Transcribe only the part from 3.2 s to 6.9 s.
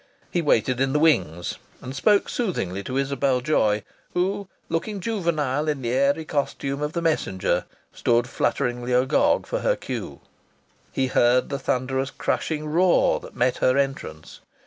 Joy, who, looking juvenile in the airy costume